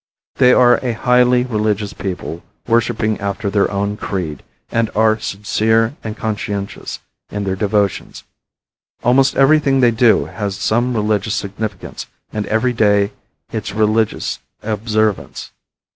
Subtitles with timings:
[0.37, 6.17] They are a highly religious people worshiping after their own creed, and are sincere and
[6.17, 6.97] conscientious
[7.29, 8.23] in their devotions.
[9.03, 13.11] Almost everything they do has some religious significance and every day
[13.51, 15.51] its religious observance.